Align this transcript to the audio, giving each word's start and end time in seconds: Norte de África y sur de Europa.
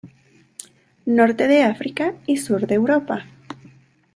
Norte 1.05 1.47
de 1.47 1.61
África 1.61 2.15
y 2.25 2.37
sur 2.37 2.65
de 2.65 2.73
Europa. 2.73 3.23